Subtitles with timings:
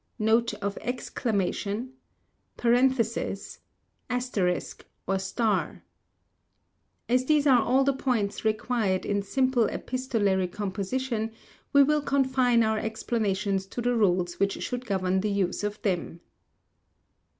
[0.17, 1.91] Note of Exclamation!
[2.57, 3.59] Parenthesis
[4.09, 5.83] ()Asterisk, or Star
[6.43, 11.31] * As these are all the points required in simple epistolary composition,
[11.71, 16.21] we will confine our explanations to the rules which should govern the use of them.